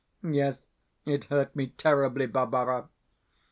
[0.23, 0.57] Yes,
[1.05, 2.89] it hurt me terribly, Barbara.